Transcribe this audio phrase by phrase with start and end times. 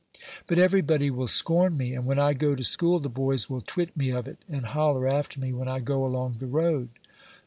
[0.47, 3.95] "But everybody will scorn me; and when I go to school the boys will twit
[3.95, 6.89] me of it, and holler after me when I go along the road."